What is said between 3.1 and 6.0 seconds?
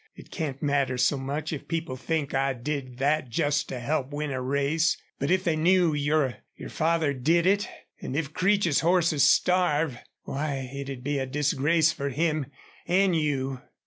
just to help win a race. But if they knew